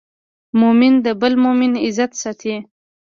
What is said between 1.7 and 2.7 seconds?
عزت ساتي.